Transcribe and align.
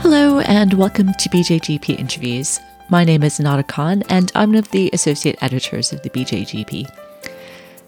Hello, 0.00 0.38
and 0.38 0.74
welcome 0.74 1.12
to 1.14 1.28
BJGP 1.28 1.98
Interviews. 1.98 2.60
My 2.88 3.02
name 3.02 3.24
is 3.24 3.40
Nada 3.40 3.64
Khan, 3.64 4.04
and 4.08 4.30
I'm 4.36 4.50
one 4.50 4.58
of 4.58 4.70
the 4.70 4.88
associate 4.92 5.36
editors 5.42 5.92
of 5.92 6.00
the 6.02 6.10
BJGP. 6.10 6.88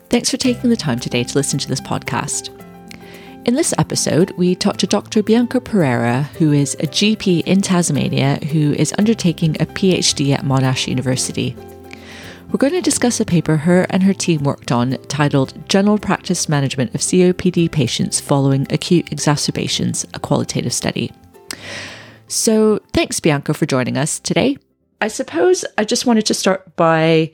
Thanks 0.08 0.28
for 0.28 0.36
taking 0.36 0.70
the 0.70 0.76
time 0.76 0.98
today 0.98 1.22
to 1.22 1.38
listen 1.38 1.60
to 1.60 1.68
this 1.68 1.80
podcast. 1.80 2.48
In 3.44 3.54
this 3.54 3.72
episode, 3.78 4.32
we 4.32 4.56
talk 4.56 4.76
to 4.78 4.88
Dr. 4.88 5.22
Bianca 5.22 5.60
Pereira, 5.60 6.24
who 6.38 6.52
is 6.52 6.74
a 6.74 6.88
GP 6.88 7.44
in 7.46 7.62
Tasmania 7.62 8.44
who 8.46 8.72
is 8.72 8.92
undertaking 8.98 9.54
a 9.60 9.66
PhD 9.66 10.34
at 10.34 10.44
Monash 10.44 10.88
University. 10.88 11.56
We're 12.50 12.58
going 12.58 12.72
to 12.72 12.80
discuss 12.80 13.20
a 13.20 13.24
paper 13.24 13.56
her 13.56 13.86
and 13.88 14.02
her 14.02 14.14
team 14.14 14.42
worked 14.42 14.72
on 14.72 14.98
titled 15.06 15.68
General 15.68 15.96
Practice 15.96 16.48
Management 16.48 16.92
of 16.92 17.02
COPD 17.02 17.70
Patients 17.70 18.18
Following 18.18 18.66
Acute 18.70 19.12
Exacerbations, 19.12 20.04
a 20.12 20.18
Qualitative 20.18 20.72
Study. 20.72 21.12
So, 22.30 22.78
thanks, 22.92 23.18
Bianca, 23.18 23.52
for 23.52 23.66
joining 23.66 23.96
us 23.96 24.20
today. 24.20 24.56
I 25.00 25.08
suppose 25.08 25.64
I 25.76 25.84
just 25.84 26.06
wanted 26.06 26.26
to 26.26 26.34
start 26.34 26.76
by 26.76 27.32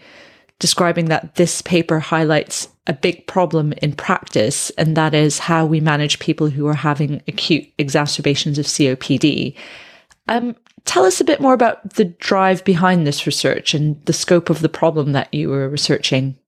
describing 0.58 1.06
that 1.06 1.34
this 1.34 1.60
paper 1.60 2.00
highlights 2.00 2.70
a 2.86 2.94
big 2.94 3.26
problem 3.26 3.74
in 3.82 3.92
practice, 3.92 4.70
and 4.78 4.96
that 4.96 5.12
is 5.12 5.38
how 5.38 5.66
we 5.66 5.80
manage 5.80 6.18
people 6.18 6.48
who 6.48 6.66
are 6.66 6.74
having 6.74 7.22
acute 7.28 7.68
exacerbations 7.76 8.58
of 8.58 8.64
COPD. 8.64 9.54
Um, 10.28 10.56
tell 10.86 11.04
us 11.04 11.20
a 11.20 11.24
bit 11.24 11.42
more 11.42 11.52
about 11.52 11.94
the 11.94 12.06
drive 12.06 12.64
behind 12.64 13.06
this 13.06 13.26
research 13.26 13.74
and 13.74 14.02
the 14.06 14.14
scope 14.14 14.48
of 14.48 14.62
the 14.62 14.70
problem 14.70 15.12
that 15.12 15.32
you 15.34 15.50
were 15.50 15.68
researching. 15.68 16.38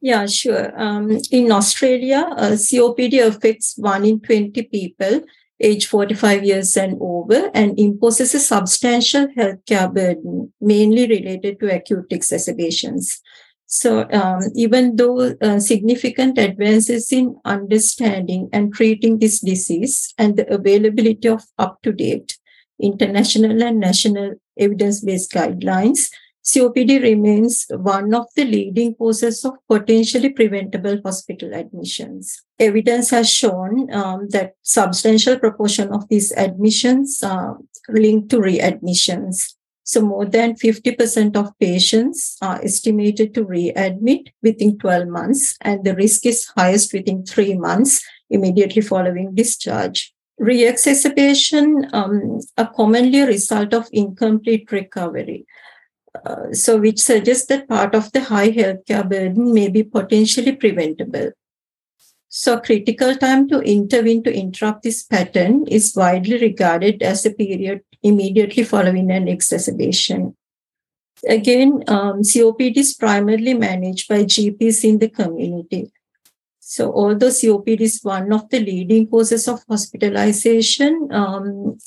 Yeah, 0.00 0.26
sure. 0.26 0.72
Um, 0.76 1.16
in 1.30 1.52
Australia, 1.52 2.26
uh, 2.32 2.56
COPD 2.56 3.24
affects 3.24 3.74
1 3.76 4.04
in 4.04 4.18
20 4.18 4.62
people 4.62 5.20
age 5.62 5.86
45 5.86 6.44
years 6.44 6.76
and 6.76 6.98
over 7.00 7.50
and 7.54 7.78
imposes 7.78 8.34
a 8.34 8.40
substantial 8.40 9.28
healthcare 9.28 9.92
burden, 9.92 10.52
mainly 10.60 11.06
related 11.06 11.60
to 11.60 11.74
acute 11.74 12.06
exacerbations. 12.10 13.20
So, 13.66 14.06
um, 14.12 14.42
even 14.54 14.96
though 14.96 15.34
uh, 15.40 15.58
significant 15.58 16.36
advances 16.36 17.10
in 17.10 17.36
understanding 17.46 18.50
and 18.52 18.74
treating 18.74 19.18
this 19.18 19.40
disease 19.40 20.12
and 20.18 20.36
the 20.36 20.52
availability 20.52 21.28
of 21.28 21.44
up 21.58 21.80
to 21.82 21.92
date 21.92 22.38
international 22.82 23.62
and 23.62 23.80
national 23.80 24.34
evidence 24.58 25.00
based 25.00 25.32
guidelines, 25.32 26.10
COPD 26.44 27.02
remains 27.02 27.66
one 27.70 28.12
of 28.14 28.26
the 28.34 28.44
leading 28.44 28.94
causes 28.96 29.44
of 29.44 29.54
potentially 29.68 30.30
preventable 30.30 31.00
hospital 31.04 31.54
admissions. 31.54 32.42
Evidence 32.58 33.10
has 33.10 33.30
shown 33.30 33.92
um, 33.94 34.28
that 34.30 34.54
substantial 34.62 35.38
proportion 35.38 35.92
of 35.92 36.08
these 36.08 36.32
admissions 36.32 37.22
are 37.22 37.58
linked 37.88 38.28
to 38.30 38.38
readmissions. 38.38 39.54
So 39.84 40.00
more 40.00 40.24
than 40.24 40.54
50% 40.54 41.36
of 41.36 41.56
patients 41.60 42.36
are 42.42 42.62
estimated 42.62 43.34
to 43.34 43.44
readmit 43.44 44.28
within 44.42 44.78
12 44.78 45.08
months, 45.08 45.56
and 45.60 45.84
the 45.84 45.94
risk 45.94 46.26
is 46.26 46.50
highest 46.56 46.92
within 46.92 47.24
three 47.24 47.56
months 47.56 48.04
immediately 48.30 48.82
following 48.82 49.34
discharge. 49.34 50.12
Re-exacerbation 50.38 51.88
um, 51.92 52.40
are 52.58 52.72
commonly 52.74 53.20
a 53.20 53.26
result 53.26 53.74
of 53.74 53.88
incomplete 53.92 54.72
recovery. 54.72 55.46
Uh, 56.14 56.52
so 56.52 56.78
which 56.78 56.98
suggests 56.98 57.46
that 57.46 57.68
part 57.68 57.94
of 57.94 58.12
the 58.12 58.20
high 58.20 58.50
healthcare 58.50 59.08
burden 59.08 59.52
may 59.52 59.68
be 59.68 59.82
potentially 59.82 60.52
preventable. 60.52 61.30
So 62.28 62.60
critical 62.60 63.14
time 63.16 63.48
to 63.48 63.60
intervene 63.60 64.22
to 64.24 64.34
interrupt 64.34 64.82
this 64.82 65.02
pattern 65.02 65.66
is 65.66 65.94
widely 65.96 66.38
regarded 66.38 67.02
as 67.02 67.26
a 67.26 67.30
period 67.30 67.82
immediately 68.02 68.64
following 68.64 69.10
an 69.10 69.28
exacerbation. 69.28 70.36
Again, 71.28 71.84
um, 71.88 72.22
COPD 72.22 72.78
is 72.78 72.94
primarily 72.94 73.54
managed 73.54 74.08
by 74.08 74.24
GPs 74.24 74.84
in 74.84 74.98
the 74.98 75.08
community. 75.08 75.92
So 76.58 76.92
although 76.92 77.28
COPD 77.28 77.80
is 77.82 78.00
one 78.02 78.32
of 78.32 78.48
the 78.48 78.60
leading 78.60 79.06
causes 79.06 79.46
of 79.46 79.60
hospitalization, 79.68 81.08
um, 81.12 81.78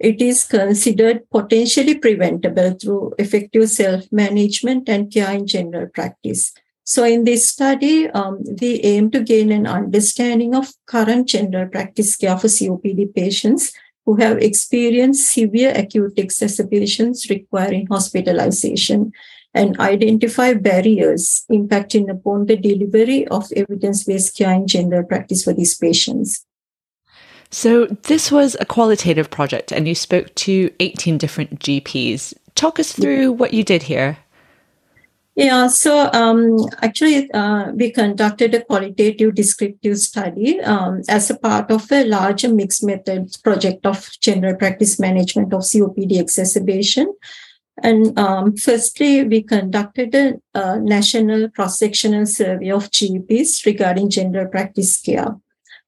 it 0.00 0.22
is 0.22 0.44
considered 0.44 1.28
potentially 1.30 1.94
preventable 1.98 2.72
through 2.72 3.12
effective 3.18 3.68
self-management 3.68 4.88
and 4.88 5.12
care 5.12 5.30
in 5.30 5.46
general 5.46 5.86
practice. 5.88 6.52
So 6.84 7.04
in 7.04 7.24
this 7.24 7.48
study, 7.48 8.08
um, 8.08 8.42
we 8.60 8.80
aim 8.80 9.10
to 9.10 9.20
gain 9.20 9.52
an 9.52 9.66
understanding 9.66 10.54
of 10.54 10.72
current 10.86 11.28
general 11.28 11.68
practice 11.68 12.16
care 12.16 12.38
for 12.38 12.48
COPD 12.48 13.14
patients 13.14 13.72
who 14.06 14.16
have 14.16 14.38
experienced 14.38 15.30
severe 15.30 15.72
acute 15.76 16.14
exacerbations 16.16 17.28
requiring 17.28 17.86
hospitalization 17.86 19.12
and 19.52 19.78
identify 19.78 20.54
barriers 20.54 21.44
impacting 21.50 22.08
upon 22.10 22.46
the 22.46 22.56
delivery 22.56 23.28
of 23.28 23.52
evidence-based 23.54 24.36
care 24.36 24.54
in 24.54 24.66
general 24.66 25.04
practice 25.04 25.44
for 25.44 25.52
these 25.52 25.74
patients. 25.76 26.46
So, 27.52 27.86
this 27.86 28.30
was 28.30 28.56
a 28.60 28.64
qualitative 28.64 29.28
project, 29.30 29.72
and 29.72 29.88
you 29.88 29.94
spoke 29.94 30.32
to 30.36 30.70
18 30.78 31.18
different 31.18 31.58
GPs. 31.58 32.32
Talk 32.54 32.78
us 32.78 32.92
through 32.92 33.32
what 33.32 33.52
you 33.52 33.64
did 33.64 33.82
here. 33.82 34.18
Yeah, 35.34 35.68
so 35.68 36.10
um, 36.12 36.58
actually, 36.82 37.30
uh, 37.32 37.72
we 37.72 37.90
conducted 37.92 38.54
a 38.54 38.64
qualitative 38.64 39.34
descriptive 39.34 39.98
study 39.98 40.60
um, 40.60 41.02
as 41.08 41.30
a 41.30 41.38
part 41.38 41.70
of 41.70 41.90
a 41.90 42.04
larger 42.04 42.52
mixed 42.52 42.84
methods 42.84 43.36
project 43.36 43.86
of 43.86 44.10
general 44.20 44.54
practice 44.56 45.00
management 45.00 45.52
of 45.54 45.60
COPD 45.60 46.20
exacerbation. 46.20 47.12
And 47.82 48.18
um, 48.18 48.56
firstly, 48.56 49.24
we 49.24 49.42
conducted 49.42 50.14
a, 50.14 50.34
a 50.54 50.78
national 50.78 51.48
cross 51.50 51.78
sectional 51.78 52.26
survey 52.26 52.70
of 52.70 52.90
GPs 52.90 53.64
regarding 53.64 54.10
general 54.10 54.46
practice 54.46 55.00
care. 55.00 55.36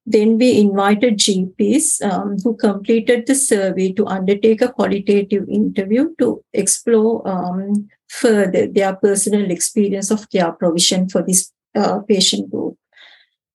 Then 0.05 0.37
we 0.39 0.59
invited 0.59 1.19
GPs 1.19 2.03
um, 2.03 2.37
who 2.43 2.57
completed 2.57 3.27
the 3.27 3.35
survey 3.35 3.93
to 3.93 4.07
undertake 4.07 4.61
a 4.61 4.73
qualitative 4.73 5.49
interview 5.49 6.15
to 6.19 6.43
explore 6.53 7.27
um, 7.27 7.89
further 8.09 8.67
their 8.67 8.97
personal 8.97 9.51
experience 9.51 10.11
of 10.11 10.29
care 10.31 10.53
provision 10.53 11.09
for 11.09 11.23
this 11.23 11.53
uh, 11.75 12.01
patient 12.01 12.51
group. 12.51 12.77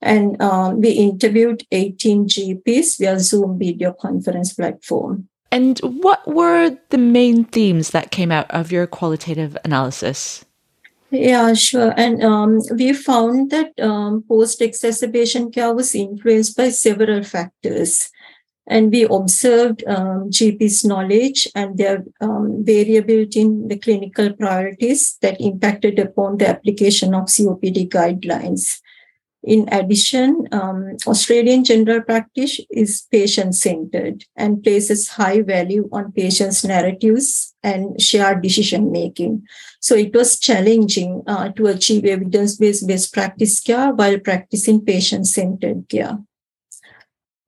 And 0.01 0.41
um, 0.41 0.79
we 0.79 0.91
interviewed 0.91 1.63
18 1.71 2.27
GPs 2.27 2.97
via 2.99 3.19
Zoom 3.19 3.59
video 3.59 3.93
conference 3.93 4.53
platform. 4.53 5.27
And 5.51 5.79
what 5.79 6.27
were 6.27 6.77
the 6.89 6.97
main 6.97 7.45
themes 7.45 7.91
that 7.91 8.11
came 8.11 8.31
out 8.31 8.49
of 8.51 8.71
your 8.71 8.85
qualitative 8.85 9.57
analysis? 9.63 10.45
Yeah, 11.09 11.53
sure. 11.53 11.93
And 11.95 12.21
um, 12.21 12.59
we 12.75 12.91
found 12.93 13.49
that 13.51 13.79
um, 13.79 14.23
post 14.27 14.61
exacerbation 14.61 15.51
care 15.51 15.73
was 15.73 15.95
influenced 15.95 16.57
by 16.57 16.69
several 16.69 17.23
factors. 17.23 18.09
And 18.69 18.91
we 18.91 19.03
observed 19.03 19.85
um, 19.87 20.29
GP's 20.29 20.83
knowledge 20.83 21.47
and 21.55 21.77
their 21.77 22.03
um, 22.19 22.65
variability 22.65 23.39
in 23.39 23.69
the 23.69 23.77
clinical 23.77 24.33
priorities 24.33 25.17
that 25.21 25.39
impacted 25.39 25.97
upon 25.99 26.37
the 26.37 26.49
application 26.49 27.13
of 27.13 27.27
COPD 27.27 27.87
guidelines. 27.87 28.81
In 29.43 29.69
addition, 29.71 30.47
um, 30.51 30.97
Australian 31.05 31.63
general 31.63 32.01
practice 32.01 32.59
is 32.69 33.07
patient 33.11 33.55
centered 33.55 34.25
and 34.35 34.63
places 34.63 35.07
high 35.09 35.41
value 35.41 35.87
on 35.91 36.11
patients' 36.11 36.65
narratives 36.65 37.53
and 37.63 38.01
shared 38.01 38.41
decision 38.41 38.91
making. 38.91 39.43
So 39.79 39.95
it 39.95 40.13
was 40.13 40.39
challenging 40.39 41.23
uh, 41.27 41.49
to 41.49 41.67
achieve 41.67 42.05
evidence 42.05 42.57
based 42.57 42.87
best 42.87 43.13
practice 43.13 43.59
care 43.59 43.93
while 43.93 44.19
practicing 44.19 44.83
patient 44.83 45.27
centered 45.27 45.87
care. 45.87 46.17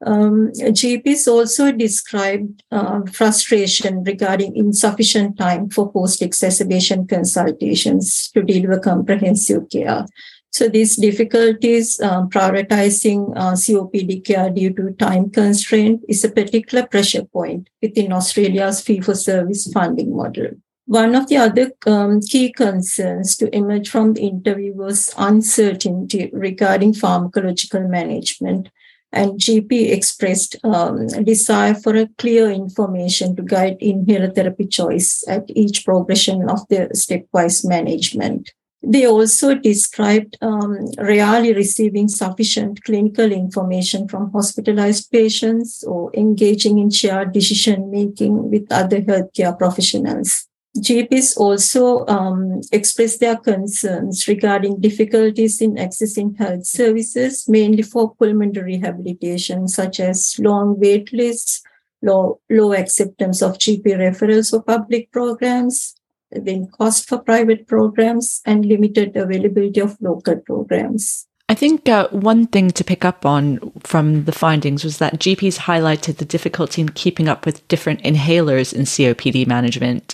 Um, 0.05 0.51
GPs 0.53 1.27
also 1.27 1.73
described 1.73 2.63
uh, 2.71 3.01
frustration 3.11 4.03
regarding 4.05 4.55
insufficient 4.55 5.37
time 5.37 5.69
for 5.69 5.91
post 5.91 6.21
exacerbation 6.21 7.05
consultations 7.05 8.29
to 8.31 8.41
deliver 8.41 8.79
comprehensive 8.79 9.69
care. 9.69 10.05
So 10.51 10.67
these 10.67 10.95
difficulties 10.95 11.99
um, 12.01 12.29
prioritizing 12.29 13.33
uh, 13.35 13.53
COPD 13.53 14.25
care 14.25 14.49
due 14.49 14.73
to 14.73 14.91
time 14.93 15.29
constraint 15.29 16.01
is 16.09 16.23
a 16.23 16.31
particular 16.31 16.87
pressure 16.87 17.23
point 17.23 17.69
within 17.81 18.11
Australia's 18.11 18.81
fee-for-service 18.81 19.71
funding 19.71 20.15
model. 20.15 20.51
One 20.85 21.13
of 21.13 21.27
the 21.27 21.37
other 21.37 21.71
um, 21.85 22.19
key 22.19 22.51
concerns 22.51 23.37
to 23.37 23.55
emerge 23.55 23.89
from 23.89 24.13
the 24.13 24.21
interview 24.21 24.73
was 24.73 25.13
uncertainty 25.19 26.31
regarding 26.33 26.93
pharmacological 26.93 27.87
management. 27.87 28.69
And 29.11 29.39
GP 29.39 29.91
expressed 29.91 30.55
um, 30.63 31.01
a 31.15 31.23
desire 31.23 31.75
for 31.75 31.95
a 31.95 32.07
clear 32.17 32.49
information 32.49 33.35
to 33.35 33.43
guide 33.43 33.77
inhaler 33.79 34.31
therapy 34.31 34.65
choice 34.65 35.23
at 35.27 35.45
each 35.49 35.85
progression 35.85 36.49
of 36.49 36.67
the 36.69 36.89
stepwise 36.95 37.63
management. 37.63 38.51
They 38.81 39.05
also 39.05 39.55
described 39.55 40.37
um, 40.41 40.87
rarely 40.97 41.53
receiving 41.53 42.07
sufficient 42.07 42.83
clinical 42.83 43.31
information 43.31 44.07
from 44.07 44.31
hospitalized 44.31 45.11
patients 45.11 45.83
or 45.83 46.11
engaging 46.15 46.79
in 46.79 46.89
shared 46.89 47.33
decision 47.33 47.91
making 47.91 48.49
with 48.49 48.71
other 48.71 49.01
healthcare 49.01 49.57
professionals. 49.57 50.47
GPs 50.77 51.35
also 51.35 52.05
um, 52.07 52.61
express 52.71 53.17
their 53.17 53.35
concerns 53.35 54.27
regarding 54.27 54.79
difficulties 54.79 55.61
in 55.61 55.75
accessing 55.75 56.37
health 56.37 56.65
services, 56.65 57.49
mainly 57.49 57.81
for 57.81 58.15
pulmonary 58.15 58.77
rehabilitation, 58.77 59.67
such 59.67 59.99
as 59.99 60.39
long 60.39 60.79
wait 60.79 61.11
lists, 61.11 61.63
low, 62.01 62.39
low 62.49 62.73
acceptance 62.73 63.41
of 63.41 63.57
GP 63.57 63.83
referrals 63.83 64.51
for 64.51 64.61
public 64.61 65.11
programs, 65.11 65.95
then 66.31 66.67
cost 66.67 67.07
for 67.07 67.19
private 67.19 67.67
programs, 67.67 68.41
and 68.45 68.65
limited 68.65 69.15
availability 69.15 69.79
of 69.79 69.97
local 70.01 70.37
programs. 70.37 71.27
I 71.49 71.55
think 71.55 71.89
uh, 71.89 72.07
one 72.09 72.45
thing 72.45 72.69
to 72.69 72.83
pick 72.83 73.03
up 73.03 73.25
on 73.25 73.71
from 73.79 74.25
the 74.25 74.31
findings 74.31 74.83
was 74.83 74.99
that 74.99 75.17
GPs 75.19 75.57
highlighted 75.57 76.17
the 76.17 76.25
difficulty 76.25 76.81
in 76.81 76.89
keeping 76.89 77.27
up 77.27 77.45
with 77.45 77.67
different 77.67 78.03
inhalers 78.03 78.71
in 78.71 78.83
COPD 78.83 79.47
management. 79.47 80.13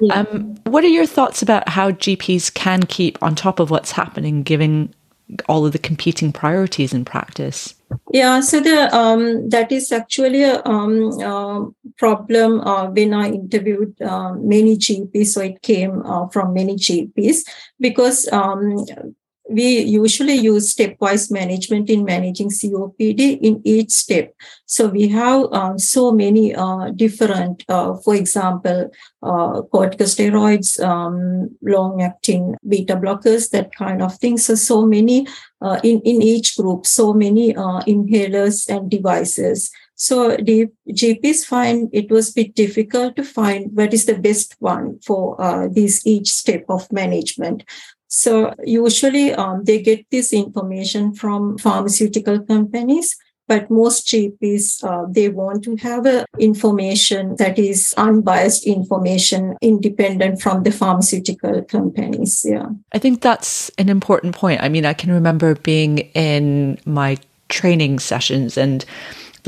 Yeah. 0.00 0.20
Um, 0.20 0.54
what 0.64 0.84
are 0.84 0.88
your 0.88 1.06
thoughts 1.06 1.42
about 1.42 1.68
how 1.68 1.90
GPs 1.90 2.54
can 2.54 2.84
keep 2.84 3.20
on 3.20 3.34
top 3.34 3.58
of 3.58 3.70
what's 3.70 3.90
happening, 3.90 4.44
given 4.44 4.94
all 5.48 5.66
of 5.66 5.72
the 5.72 5.78
competing 5.78 6.32
priorities 6.32 6.92
in 6.92 7.04
practice? 7.04 7.74
Yeah, 8.12 8.40
so 8.40 8.60
the 8.60 8.94
um, 8.94 9.48
that 9.48 9.72
is 9.72 9.92
actually 9.92 10.42
a 10.42 10.62
um, 10.64 11.10
uh, 11.20 11.66
problem 11.96 12.60
uh, 12.60 12.90
when 12.90 13.14
I 13.14 13.28
interviewed 13.28 14.00
uh, 14.02 14.34
many 14.34 14.76
GPs. 14.76 15.26
So 15.26 15.40
it 15.40 15.62
came 15.62 16.02
uh, 16.04 16.28
from 16.28 16.54
many 16.54 16.76
GPs 16.76 17.44
because 17.80 18.28
um, 18.32 18.84
we 19.48 19.80
usually 19.80 20.34
use 20.34 20.74
stepwise 20.74 21.30
management 21.30 21.88
in 21.88 22.04
managing 22.04 22.50
COPD 22.50 23.40
in 23.40 23.60
each 23.64 23.90
step. 23.90 24.34
So 24.66 24.88
we 24.88 25.08
have 25.08 25.46
uh, 25.52 25.78
so 25.78 26.12
many 26.12 26.54
uh, 26.54 26.90
different, 26.90 27.64
uh, 27.68 27.94
for 27.96 28.14
example, 28.14 28.90
uh, 29.22 29.62
corticosteroids, 29.72 30.82
um, 30.84 31.56
long-acting 31.62 32.56
beta 32.66 32.96
blockers, 32.96 33.50
that 33.50 33.74
kind 33.74 34.02
of 34.02 34.16
thing. 34.18 34.36
So 34.36 34.54
so 34.54 34.84
many 34.84 35.26
uh, 35.60 35.80
in 35.82 36.00
in 36.00 36.22
each 36.22 36.56
group, 36.56 36.86
so 36.86 37.12
many 37.12 37.56
uh, 37.56 37.80
inhalers 37.86 38.68
and 38.68 38.90
devices. 38.90 39.70
So 39.98 40.36
the 40.36 40.68
GPs 40.88 41.44
find 41.44 41.90
it 41.92 42.10
was 42.10 42.30
a 42.30 42.34
bit 42.34 42.54
difficult 42.54 43.16
to 43.16 43.24
find 43.24 43.70
what 43.74 43.92
is 43.92 44.06
the 44.06 44.16
best 44.16 44.54
one 44.60 45.00
for 45.04 45.40
uh, 45.42 45.66
this 45.68 46.06
each 46.06 46.32
step 46.32 46.64
of 46.68 46.90
management. 46.92 47.64
So 48.06 48.54
usually 48.64 49.34
um, 49.34 49.64
they 49.64 49.82
get 49.82 50.06
this 50.10 50.32
information 50.32 51.12
from 51.12 51.58
pharmaceutical 51.58 52.40
companies 52.40 53.16
but 53.48 53.70
most 53.70 54.06
GPs 54.06 54.84
uh, 54.84 55.06
they 55.10 55.30
want 55.30 55.64
to 55.64 55.74
have 55.76 56.06
a 56.06 56.26
information 56.38 57.34
that 57.36 57.58
is 57.58 57.94
unbiased 57.96 58.66
information 58.66 59.56
independent 59.60 60.40
from 60.40 60.62
the 60.62 60.70
pharmaceutical 60.70 61.62
companies 61.62 62.44
yeah. 62.46 62.68
I 62.92 62.98
think 62.98 63.22
that's 63.22 63.70
an 63.78 63.88
important 63.88 64.36
point. 64.36 64.62
I 64.62 64.68
mean 64.68 64.84
i 64.84 64.92
can 64.92 65.10
remember 65.10 65.54
being 65.56 65.98
in 66.14 66.78
my 66.84 67.16
training 67.48 67.98
sessions 67.98 68.58
and 68.58 68.84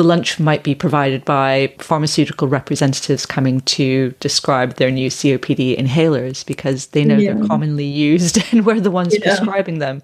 the 0.00 0.06
lunch 0.06 0.40
might 0.40 0.62
be 0.62 0.74
provided 0.74 1.26
by 1.26 1.70
pharmaceutical 1.78 2.48
representatives 2.48 3.26
coming 3.26 3.60
to 3.60 4.14
describe 4.18 4.76
their 4.76 4.90
new 4.90 5.10
COPD 5.10 5.78
inhalers 5.78 6.42
because 6.46 6.86
they 6.86 7.04
know 7.04 7.18
yeah. 7.18 7.34
they're 7.34 7.46
commonly 7.46 7.84
used 7.84 8.38
and 8.50 8.64
we're 8.64 8.80
the 8.80 8.90
ones 8.90 9.12
yeah. 9.12 9.20
prescribing 9.20 9.78
them. 9.78 10.02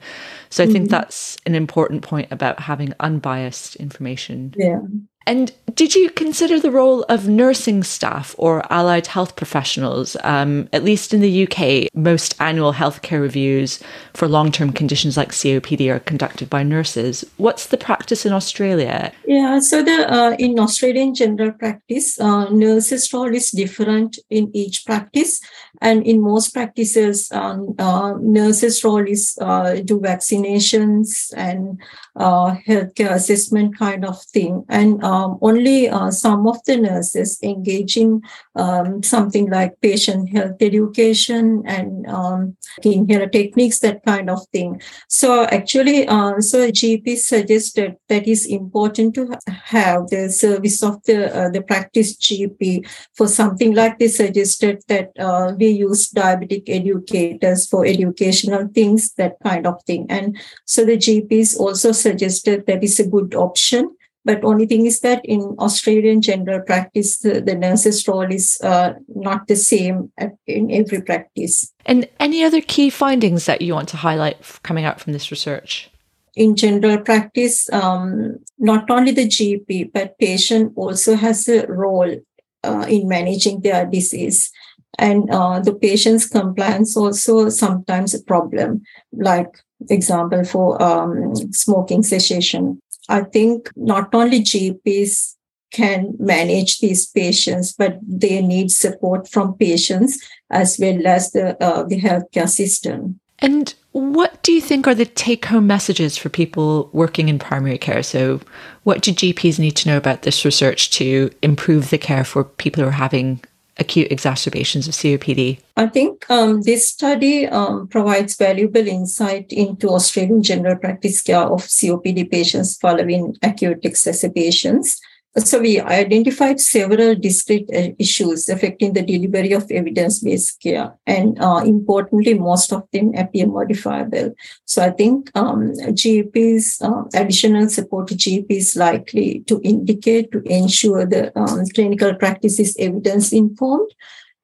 So 0.51 0.63
I 0.63 0.67
mm-hmm. 0.67 0.73
think 0.75 0.91
that's 0.91 1.39
an 1.47 1.55
important 1.55 2.03
point 2.03 2.31
about 2.31 2.61
having 2.61 2.93
unbiased 3.01 3.77
information. 3.77 4.53
Yeah. 4.59 4.81
And 5.27 5.53
did 5.75 5.95
you 5.95 6.09
consider 6.09 6.61
the 6.61 6.71
role 6.71 7.03
of 7.09 7.29
nursing 7.29 7.83
staff 7.83 8.35
or 8.39 8.65
allied 8.73 9.09
health 9.09 9.35
professionals? 9.35 10.17
Um, 10.23 10.69
at 10.73 10.85
least 10.85 11.13
in 11.13 11.21
the 11.21 11.47
UK, 11.47 11.93
most 11.95 12.41
annual 12.41 12.73
healthcare 12.73 13.21
reviews 13.21 13.81
for 14.15 14.29
long 14.29 14.53
term 14.53 14.73
conditions 14.73 15.17
like 15.17 15.33
COPD 15.33 15.91
are 15.91 15.99
conducted 15.99 16.49
by 16.49 16.63
nurses. 16.63 17.25
What's 17.39 17.67
the 17.67 17.77
practice 17.77 18.25
in 18.25 18.33
Australia? 18.33 19.13
Yeah, 19.27 19.59
so 19.59 19.83
the 19.83 20.11
uh, 20.11 20.37
in 20.39 20.59
Australian 20.61 21.15
general 21.15 21.53
practice, 21.53 22.21
uh, 22.21 22.49
nurses' 22.51 23.13
role 23.13 23.35
is 23.35 23.51
different 23.51 24.19
in 24.31 24.51
each 24.55 24.87
practice. 24.87 25.41
And 25.83 26.07
in 26.07 26.23
most 26.23 26.55
practices, 26.55 27.31
um, 27.33 27.75
uh, 27.79 28.15
nurses' 28.21 28.83
role 28.83 29.07
is 29.07 29.37
uh, 29.43 29.75
do 29.85 30.01
vaccinations 30.01 31.33
and 31.37 31.79
uh, 32.17 32.57
healthcare 32.67 33.13
assessment 33.13 33.77
kind 33.79 34.05
of 34.05 34.23
thing. 34.23 34.65
And 34.69 35.03
uh, 35.05 35.16
um, 35.17 35.39
only 35.41 35.89
uh, 35.89 36.11
some 36.11 36.47
of 36.47 36.63
the 36.65 36.77
nurses 36.77 37.39
engaging 37.43 38.23
um, 38.55 39.03
something 39.03 39.51
like 39.51 39.81
patient 39.81 40.29
health 40.31 40.61
education 40.61 41.63
and 41.67 42.07
um, 42.07 42.57
inhaler 42.83 43.29
techniques, 43.29 43.79
that 43.81 44.05
kind 44.05 44.29
of 44.29 44.41
thing. 44.53 44.81
So 45.09 45.45
actually, 45.45 46.07
uh, 46.07 46.41
so 46.41 46.71
GP 46.71 47.17
suggested 47.17 47.97
that 48.09 48.27
is 48.29 48.47
important 48.47 49.15
to 49.15 49.31
have 49.49 50.09
the 50.09 50.31
service 50.31 50.83
of 50.83 51.03
the 51.05 51.19
uh, 51.35 51.51
the 51.51 51.63
practice 51.63 52.17
GP 52.17 52.87
for 53.15 53.29
something 53.29 53.75
like 53.75 53.99
this. 53.99 54.17
Suggested 54.17 54.83
that 54.89 55.11
uh, 55.19 55.53
we 55.59 55.69
use 55.69 56.11
diabetic 56.13 56.65
educators 56.69 57.67
for 57.67 57.87
educational 57.87 58.69
things, 58.75 59.13
that 59.15 59.37
kind 59.43 59.67
of 59.67 59.83
thing. 59.85 60.07
And 60.09 60.37
so 60.65 60.85
the 60.85 60.97
GPs 60.97 61.59
also 61.59 61.93
suggested 61.93 62.67
that 62.67 62.83
is 62.83 62.99
a 63.01 63.09
good 63.09 63.35
option 63.35 63.96
but 64.27 64.43
only 64.43 64.67
thing 64.67 64.87
is 64.87 65.01
that 65.01 65.25
in 65.25 65.55
Australian 65.61 66.21
general 66.21 66.61
practice, 66.61 67.19
the, 67.19 67.41
the 67.41 67.55
nurse's 67.55 68.07
role 68.09 68.29
is 68.31 68.61
uh, 68.61 68.95
not 69.15 69.47
the 69.47 69.55
same 69.55 70.11
in 70.49 70.73
every 70.73 71.01
practice. 71.01 71.73
And 71.87 72.09
any 72.19 72.43
other 72.43 72.61
key 72.61 72.91
findings 72.91 73.47
that 73.47 73.63
you 73.63 73.73
want 73.73 73.89
to 73.91 73.97
highlight 73.97 74.37
coming 74.65 74.85
out 74.85 75.01
from 75.01 75.13
this 75.13 75.31
research? 75.31 75.89
In 76.35 76.57
general 76.57 76.99
practice, 76.99 77.73
um, 77.73 78.41
not 78.59 78.91
only 78.91 79.13
the 79.13 79.29
GP, 79.29 79.93
but 79.93 80.19
patient 80.19 80.73
also 80.75 81.15
has 81.15 81.49
a 81.49 81.65
role 81.69 82.17
uh, 82.65 82.85
in 82.89 83.07
managing 83.07 83.61
their 83.61 83.87
disease. 83.87 84.51
And 84.99 85.31
uh, 85.31 85.61
the 85.61 85.75
patient's 85.75 86.29
compliance 86.29 86.97
also 86.97 87.49
sometimes 87.49 88.13
a 88.13 88.23
problem, 88.25 88.83
like 89.13 89.55
example 89.89 90.43
for 90.45 90.83
um, 90.83 91.37
smoking 91.53 92.03
cessation 92.03 92.81
I 93.09 93.23
think 93.23 93.71
not 93.77 94.15
only 94.15 94.41
GPs 94.43 95.35
can 95.73 96.15
manage 96.19 96.79
these 96.79 97.07
patients, 97.07 97.73
but 97.73 97.99
they 98.07 98.41
need 98.41 98.71
support 98.71 99.29
from 99.29 99.55
patients 99.55 100.19
as 100.51 100.79
well 100.79 101.07
as 101.07 101.33
the 101.33 101.63
uh, 101.63 101.83
the 101.83 102.01
healthcare 102.01 102.49
system. 102.49 103.21
And 103.39 103.75
what 103.93 104.43
do 104.43 104.53
you 104.53 104.61
think 104.61 104.87
are 104.87 104.95
the 104.95 105.05
take 105.05 105.45
home 105.47 105.67
messages 105.67 106.17
for 106.17 106.29
people 106.29 106.89
working 106.93 107.29
in 107.29 107.39
primary 107.39 107.79
care? 107.79 108.03
So, 108.03 108.41
what 108.85 109.03
do 109.03 109.13
GPs 109.13 109.59
need 109.59 109.77
to 109.77 109.89
know 109.89 109.97
about 109.97 110.23
this 110.23 110.45
research 110.45 110.91
to 110.93 111.31
improve 111.43 111.91
the 111.91 111.99
care 111.99 112.25
for 112.25 112.45
people 112.45 112.83
who 112.83 112.89
are 112.89 112.93
having 112.93 113.43
acute 113.79 114.11
exacerbations 114.11 114.89
of 114.89 114.95
COPD? 114.95 115.59
I 115.77 115.87
think 115.87 116.29
um, 116.31 116.63
this 116.63 116.89
study 116.89 117.47
um, 117.47 117.89
provides 117.89 118.37
valuable 118.37 118.87
insight 118.87 119.53
into 119.53 119.91
Australian 119.91 120.43
general 120.43 120.77
practice 120.77 121.23
care 121.23 121.43
of 121.43 121.63
COPD 121.63 122.31
patients 122.31 122.77
following 122.77 123.37
acute 123.43 123.81
exacerbations. 123.85 125.01
So 125.39 125.61
we 125.61 125.79
identified 125.81 126.61
several 126.61 127.15
discrete 127.15 127.69
uh, 127.75 127.91
issues 127.99 128.49
affecting 128.49 128.95
the 128.95 129.03
delivery 129.03 129.53
of 129.53 129.71
evidence-based 129.71 130.63
care, 130.63 130.95
and 131.07 131.39
uh, 131.39 131.61
importantly, 131.63 132.33
most 132.33 132.73
of 132.73 132.89
them 132.91 133.13
appear 133.15 133.47
modifiable. 133.47 134.35
So 134.65 134.83
I 134.83 134.91
think 134.91 135.31
um, 135.35 135.73
GPs, 135.75 136.81
uh, 136.83 137.05
additional 137.13 137.69
support 137.69 138.09
to 138.09 138.15
GPs 138.15 138.79
likely 138.79 139.41
to 139.41 139.61
indicate 139.63 140.33
to 140.33 140.41
ensure 140.47 141.05
the 141.05 141.39
um, 141.39 141.67
clinical 141.75 142.15
practice 142.15 142.59
is 142.59 142.75
evidence-informed. 142.79 143.91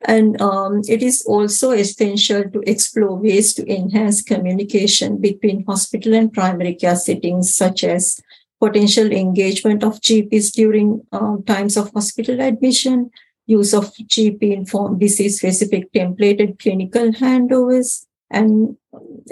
And 0.04 0.38
um, 0.42 0.82
it 0.88 1.02
is 1.02 1.24
also 1.26 1.70
essential 1.70 2.42
to 2.50 2.60
explore 2.66 3.16
ways 3.16 3.54
to 3.54 3.72
enhance 3.72 4.20
communication 4.20 5.18
between 5.22 5.64
hospital 5.64 6.12
and 6.12 6.30
primary 6.30 6.74
care 6.74 6.96
settings, 6.96 7.54
such 7.54 7.84
as 7.84 8.20
potential 8.62 9.10
engagement 9.10 9.82
of 9.82 10.00
GPs 10.00 10.52
during 10.52 11.04
uh, 11.10 11.36
times 11.46 11.76
of 11.76 11.90
hospital 11.92 12.40
admission, 12.40 13.10
use 13.46 13.74
of 13.74 13.92
GP 14.14 14.54
informed 14.54 15.00
disease 15.00 15.38
specific 15.38 15.92
templated 15.92 16.60
clinical 16.60 17.10
handovers, 17.10 18.06
and 18.30 18.76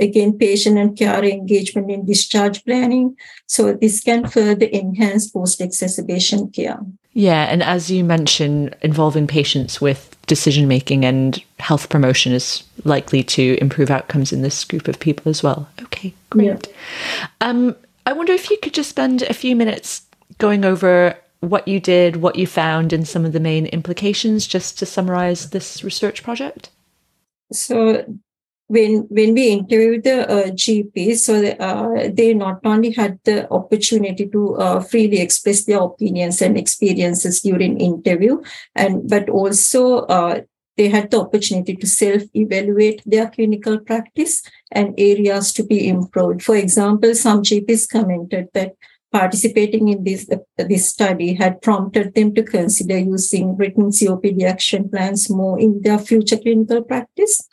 again, 0.01 0.37
patient 0.37 0.79
and 0.79 0.99
care 0.99 1.25
engagement 1.25 1.93
in 1.93 2.05
discharge 2.05 2.65
planning. 2.65 3.17
So 3.47 3.73
this 3.73 4.01
can 4.01 4.27
further 4.27 4.67
enhance 4.67 5.31
post-exacerbation 5.31 6.51
care. 6.51 6.81
Yeah, 7.13 7.45
and 7.45 7.63
as 7.63 7.89
you 7.89 8.03
mentioned, 8.03 8.75
involving 8.83 9.29
patients 9.29 9.81
with 9.81 10.17
decision 10.27 10.67
making 10.67 11.05
and 11.05 11.43
health 11.61 11.89
promotion 11.89 12.33
is 12.33 12.65
likely 12.85 13.23
to 13.25 13.57
improve 13.61 13.91
outcomes 13.91 14.33
in 14.33 14.43
this 14.43 14.65
group 14.65 14.89
of 14.89 14.99
people 14.99 15.31
as 15.31 15.43
well. 15.43 15.69
Okay, 15.83 16.15
great. 16.31 16.47
Yeah. 16.47 17.27
Um, 17.41 17.77
I 18.07 18.13
wonder 18.13 18.33
if 18.33 18.51
you 18.51 18.59
could 18.59 18.75
just 18.75 18.91
spend 18.91 19.23
a 19.23 19.35
few 19.35 19.55
minutes 19.55 20.03
going 20.39 20.65
over 20.65 21.17
what 21.41 21.67
you 21.67 21.81
did, 21.81 22.17
what 22.17 22.37
you 22.37 22.47
found, 22.47 22.93
and 22.93 23.07
some 23.07 23.25
of 23.25 23.33
the 23.33 23.41
main 23.41 23.67
implications, 23.67 24.47
just 24.47 24.79
to 24.79 24.87
summarize 24.87 25.51
this 25.51 25.83
research 25.83 26.23
project. 26.23 26.71
So, 27.53 28.05
when 28.69 29.07
when 29.11 29.35
we 29.35 29.49
interviewed 29.49 30.05
the 30.05 30.31
uh, 30.31 30.51
GPs, 30.51 31.19
so 31.19 31.45
uh, 31.45 32.09
they 32.13 32.35
not 32.35 32.61
only 32.65 32.93
had 32.93 33.19
the 33.25 33.51
opportunity 33.51 34.29
to 34.29 34.55
uh, 34.57 34.81
freely 34.81 35.21
express 35.21 35.65
their 35.65 35.81
opinions 35.81 36.41
and 36.41 36.57
experiences 36.57 37.41
during 37.41 37.81
interview, 37.81 38.41
and 38.77 39.09
but 39.09 39.29
also 39.29 40.01
uh, 40.07 40.43
they 40.77 40.89
had 40.89 41.11
the 41.11 41.21
opportunity 41.21 41.75
to 41.75 41.87
self-evaluate 41.87 43.03
their 43.05 43.29
clinical 43.29 43.79
practice 43.81 44.43
and 44.73 44.95
areas 44.99 45.53
to 45.55 45.65
be 45.65 45.89
improved. 45.89 46.43
For 46.43 46.57
example, 46.57 47.15
some 47.15 47.43
GPs 47.43 47.89
commented 47.89 48.49
that 48.55 48.75
participating 49.13 49.89
in 49.89 50.05
this, 50.05 50.29
uh, 50.31 50.37
this 50.57 50.89
study 50.89 51.35
had 51.35 51.61
prompted 51.63 52.15
them 52.15 52.35
to 52.35 52.43
consider 52.43 52.99
using 52.99 53.57
written 53.57 53.91
COPD 53.91 54.45
action 54.45 54.89
plans 54.89 55.29
more 55.29 55.59
in 55.59 55.83
their 55.83 55.99
future 55.99 56.37
clinical 56.37 56.83
practice. 56.83 57.49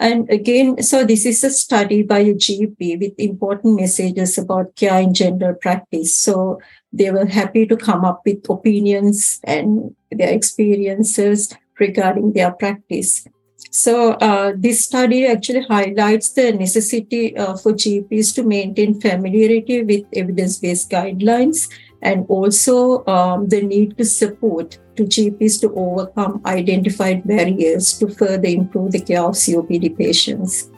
And 0.00 0.30
again, 0.30 0.82
so 0.82 1.04
this 1.04 1.26
is 1.26 1.42
a 1.42 1.50
study 1.50 2.02
by 2.02 2.20
a 2.20 2.34
GP 2.34 3.00
with 3.00 3.14
important 3.18 3.80
messages 3.80 4.38
about 4.38 4.76
care 4.76 5.00
in 5.00 5.12
general 5.12 5.54
practice. 5.54 6.16
So 6.16 6.60
they 6.92 7.10
were 7.10 7.26
happy 7.26 7.66
to 7.66 7.76
come 7.76 8.04
up 8.04 8.22
with 8.24 8.48
opinions 8.48 9.40
and 9.42 9.96
their 10.10 10.32
experiences 10.32 11.52
regarding 11.80 12.32
their 12.32 12.52
practice. 12.52 13.26
So 13.70 14.12
uh, 14.12 14.52
this 14.56 14.84
study 14.84 15.26
actually 15.26 15.62
highlights 15.62 16.30
the 16.30 16.52
necessity 16.52 17.36
uh, 17.36 17.56
for 17.56 17.72
GPs 17.72 18.34
to 18.36 18.42
maintain 18.42 19.00
familiarity 19.00 19.82
with 19.82 20.04
evidence-based 20.14 20.90
guidelines 20.90 21.68
and 22.02 22.24
also 22.28 23.04
um, 23.06 23.48
the 23.48 23.62
need 23.62 23.98
to 23.98 24.04
support 24.04 24.78
to 24.96 25.04
GPs 25.04 25.60
to 25.60 25.72
overcome 25.74 26.40
identified 26.46 27.26
barriers 27.26 27.98
to 27.98 28.08
further 28.08 28.48
improve 28.48 28.92
the 28.92 29.00
care 29.00 29.22
of 29.22 29.34
COPD 29.34 29.96
patients. 29.96 30.70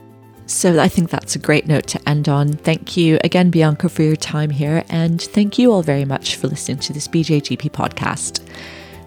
So 0.46 0.80
I 0.80 0.88
think 0.88 1.10
that's 1.10 1.36
a 1.36 1.38
great 1.38 1.66
note 1.68 1.86
to 1.88 2.08
end 2.08 2.28
on. 2.28 2.54
Thank 2.54 2.96
you 2.96 3.18
again, 3.22 3.50
Bianca, 3.50 3.88
for 3.88 4.02
your 4.02 4.16
time 4.16 4.50
here, 4.50 4.84
and 4.88 5.22
thank 5.22 5.58
you 5.58 5.70
all 5.70 5.82
very 5.82 6.04
much 6.04 6.36
for 6.36 6.48
listening 6.48 6.78
to 6.78 6.92
this 6.92 7.06
BJGP 7.06 7.70
podcast. 7.70 8.40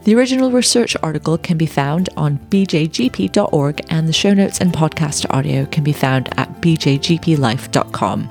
The 0.03 0.15
original 0.15 0.51
research 0.51 0.97
article 1.01 1.37
can 1.37 1.57
be 1.57 1.65
found 1.65 2.09
on 2.17 2.37
bjgp.org, 2.49 3.81
and 3.89 4.07
the 4.07 4.13
show 4.13 4.33
notes 4.33 4.59
and 4.59 4.73
podcast 4.73 5.25
audio 5.29 5.65
can 5.67 5.85
be 5.85 5.93
found 5.93 6.27
at 6.37 6.49
bjgplife.com. 6.61 8.29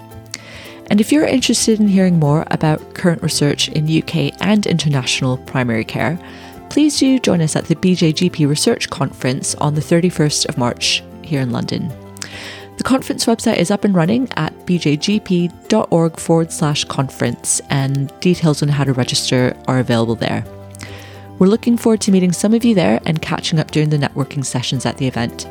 And 0.90 1.00
if 1.00 1.10
you're 1.10 1.24
interested 1.24 1.80
in 1.80 1.88
hearing 1.88 2.18
more 2.18 2.44
about 2.50 2.94
current 2.94 3.22
research 3.22 3.70
in 3.70 3.86
UK 3.86 4.34
and 4.42 4.66
international 4.66 5.38
primary 5.38 5.84
care, 5.84 6.18
please 6.68 6.98
do 6.98 7.18
join 7.18 7.40
us 7.40 7.56
at 7.56 7.64
the 7.64 7.76
BJGP 7.76 8.46
Research 8.46 8.90
Conference 8.90 9.54
on 9.54 9.74
the 9.74 9.80
31st 9.80 10.50
of 10.50 10.58
March 10.58 11.02
here 11.22 11.40
in 11.40 11.52
London. 11.52 11.88
The 12.76 12.84
conference 12.84 13.24
website 13.24 13.56
is 13.56 13.70
up 13.70 13.84
and 13.84 13.94
running 13.94 14.28
at 14.36 14.52
bjgp.org 14.66 16.18
forward 16.18 16.52
slash 16.52 16.84
conference, 16.84 17.62
and 17.70 18.12
details 18.20 18.62
on 18.62 18.68
how 18.68 18.84
to 18.84 18.92
register 18.92 19.56
are 19.68 19.78
available 19.78 20.16
there. 20.16 20.44
We're 21.42 21.48
looking 21.48 21.76
forward 21.76 22.00
to 22.02 22.12
meeting 22.12 22.30
some 22.30 22.54
of 22.54 22.64
you 22.64 22.72
there 22.72 23.00
and 23.04 23.20
catching 23.20 23.58
up 23.58 23.72
during 23.72 23.90
the 23.90 23.96
networking 23.96 24.44
sessions 24.44 24.86
at 24.86 24.98
the 24.98 25.08
event. 25.08 25.48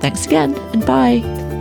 Thanks 0.00 0.26
again, 0.26 0.54
and 0.72 0.86
bye. 0.86 1.53